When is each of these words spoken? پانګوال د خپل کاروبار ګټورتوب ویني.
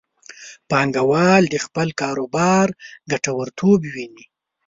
پانګوال 0.69 1.43
د 1.49 1.55
خپل 1.65 1.87
کاروبار 2.01 2.67
ګټورتوب 3.11 3.79
ویني. 3.93 4.25